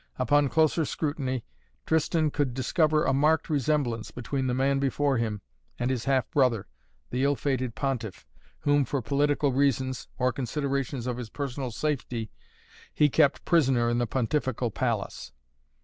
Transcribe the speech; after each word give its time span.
Upon 0.17 0.49
closer 0.49 0.83
scrutiny 0.83 1.45
Tristan 1.85 2.31
could 2.31 2.55
discover 2.55 3.05
a 3.05 3.13
marked 3.13 3.51
resemblance 3.51 4.09
between 4.09 4.47
the 4.47 4.55
man 4.55 4.79
before 4.79 5.17
him 5.19 5.41
and 5.77 5.91
his 5.91 6.05
half 6.05 6.27
brother, 6.31 6.65
the 7.11 7.23
ill 7.23 7.35
fated 7.35 7.75
Pontiff, 7.75 8.25
whom, 8.61 8.83
for 8.83 9.03
political 9.03 9.51
reasons, 9.51 10.07
or 10.17 10.31
considerations 10.33 11.05
of 11.05 11.17
his 11.17 11.29
personal 11.29 11.69
safety, 11.69 12.31
he 12.91 13.09
kept 13.09 13.45
prisoner 13.45 13.91
in 13.91 13.99
the 13.99 14.07
pontifical 14.07 14.71
palace. 14.71 15.33